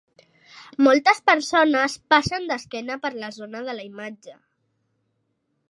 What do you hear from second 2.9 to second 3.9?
per la zona de la